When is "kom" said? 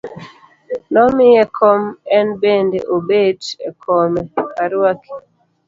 1.57-1.81